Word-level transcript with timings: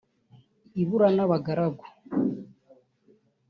ibura 0.81 1.07
n’abagaragu 1.15 1.85